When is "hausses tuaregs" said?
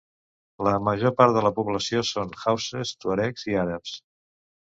2.47-3.47